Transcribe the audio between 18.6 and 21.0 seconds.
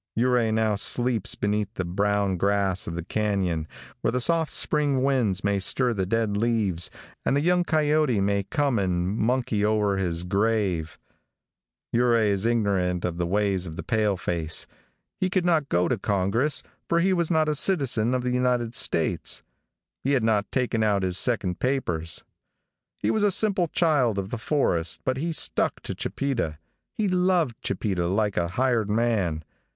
States. He had not taken